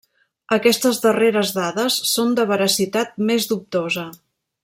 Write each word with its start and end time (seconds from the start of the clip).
Aquestes 0.55 1.01
darreres 1.03 1.51
dades 1.57 1.99
són 2.13 2.33
de 2.41 2.47
veracitat 2.53 3.13
més 3.31 3.47
dubtosa. 3.53 4.09